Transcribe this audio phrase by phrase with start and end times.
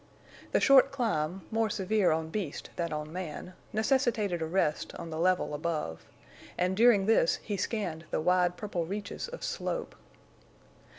[0.51, 5.19] The short climb, more severe on beast than on man, necessitated a rest on the
[5.19, 6.07] level above,
[6.57, 9.95] and during this he scanned the wide purple reaches of slope.